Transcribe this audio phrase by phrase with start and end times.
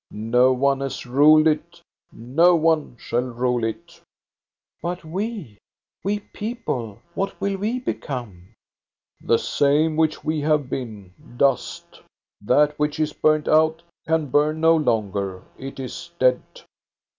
[0.09, 1.79] No one has ruled it,
[2.11, 4.01] no one shall rule it.""
[4.81, 5.59] But we,
[6.03, 8.47] we people, what will we become
[9.21, 12.01] —""The same which we have been— dust.
[12.41, 16.41] That which is burned out can burn no longer; it is dead.